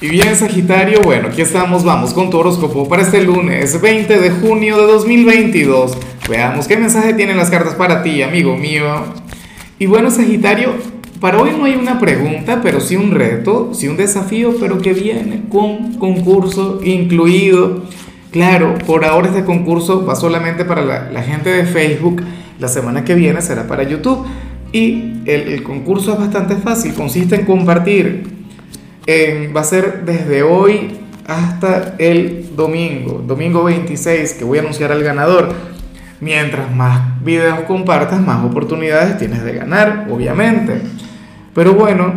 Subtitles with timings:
[0.00, 4.30] Y bien, Sagitario, bueno, aquí estamos, vamos con tu horóscopo para este lunes 20 de
[4.30, 5.98] junio de 2022.
[6.30, 8.84] Veamos qué mensaje tienen las cartas para ti, amigo mío.
[9.76, 10.74] Y bueno, Sagitario,
[11.18, 14.92] para hoy no hay una pregunta, pero sí un reto, sí un desafío, pero que
[14.92, 17.82] viene con concurso incluido.
[18.30, 22.22] Claro, por ahora este concurso va solamente para la, gente de Facebook,
[22.60, 24.24] la semana que viene será para YouTube.
[24.70, 28.37] Y el, el concurso es bastante fácil, consiste en compartir
[29.56, 35.02] va a ser desde hoy hasta el domingo, domingo 26, que voy a anunciar al
[35.02, 35.54] ganador.
[36.20, 40.80] Mientras más videos compartas, más oportunidades tienes de ganar, obviamente.
[41.54, 42.12] Pero bueno,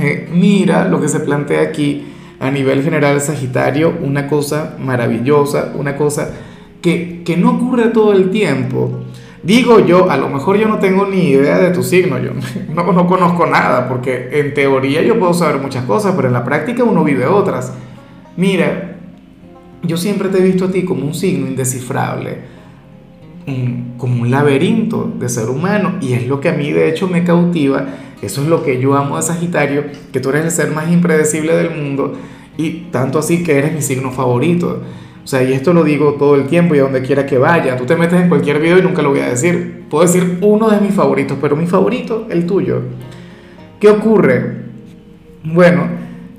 [0.00, 2.06] eh, mira lo que se plantea aquí
[2.38, 6.30] a nivel general Sagitario, una cosa maravillosa, una cosa
[6.80, 9.04] que, que no ocurre todo el tiempo.
[9.42, 12.32] Digo yo, a lo mejor yo no tengo ni idea de tu signo, yo
[12.74, 16.44] no, no, conozco nada, porque en teoría yo puedo saber muchas cosas, pero en la
[16.44, 17.72] práctica uno vive otras.
[18.36, 18.96] Mira,
[19.82, 22.60] yo siempre te he visto a ti como un signo indescifrable,
[23.96, 27.24] como un laberinto de ser humano, y es lo que a mí de hecho me
[27.24, 27.86] cautiva,
[28.22, 31.56] eso es lo que yo amo de Sagitario, que tú eres el ser más impredecible
[31.56, 32.14] del mundo,
[32.58, 34.82] y tanto así que eres mi signo favorito.
[35.22, 37.76] O sea, y esto lo digo todo el tiempo y a donde quiera que vaya.
[37.76, 39.84] Tú te metes en cualquier video y nunca lo voy a decir.
[39.90, 42.82] Puedo decir uno de mis favoritos, pero mi favorito, el tuyo.
[43.78, 44.62] ¿Qué ocurre?
[45.44, 45.84] Bueno,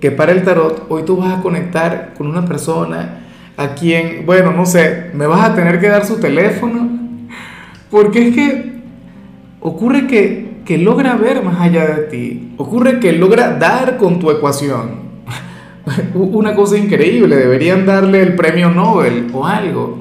[0.00, 3.20] que para el tarot hoy tú vas a conectar con una persona
[3.56, 6.88] a quien, bueno, no sé, me vas a tener que dar su teléfono.
[7.90, 8.72] Porque es que
[9.60, 12.54] ocurre que, que logra ver más allá de ti.
[12.56, 15.09] Ocurre que logra dar con tu ecuación
[16.14, 19.98] una cosa increíble, deberían darle el premio Nobel o algo.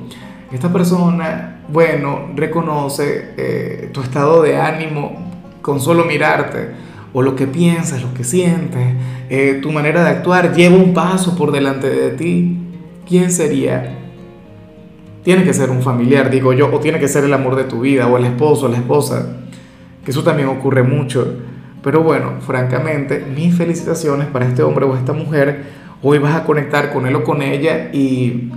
[0.52, 5.30] Esta persona, bueno, reconoce eh, tu estado de ánimo
[5.62, 6.70] con solo mirarte,
[7.14, 8.96] o lo que piensas, lo que sientes,
[9.30, 12.58] eh, tu manera de actuar, lleva un paso por delante de ti.
[13.08, 13.96] ¿Quién sería?
[15.24, 17.82] Tiene que ser un familiar, digo yo, o tiene que ser el amor de tu
[17.82, 19.38] vida, o el esposo, o la esposa,
[20.04, 21.36] que eso también ocurre mucho.
[21.84, 25.79] Pero bueno, francamente, mis felicitaciones para este hombre o esta mujer.
[26.02, 28.52] Hoy vas a conectar con él o con ella y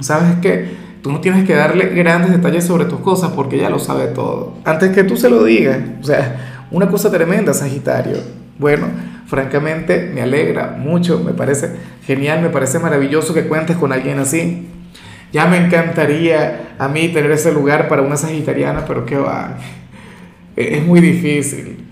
[0.00, 0.66] sabes que
[1.02, 4.54] tú no tienes que darle grandes detalles sobre tus cosas porque ella lo sabe todo.
[4.64, 5.78] Antes que tú se lo digas.
[6.00, 8.16] O sea, una cosa tremenda, Sagitario.
[8.58, 8.86] Bueno,
[9.26, 11.70] francamente me alegra mucho, me parece
[12.06, 14.68] genial, me parece maravilloso que cuentes con alguien así.
[15.32, 19.56] Ya me encantaría a mí tener ese lugar para una sagitariana, pero qué va.
[20.54, 21.91] Es muy difícil.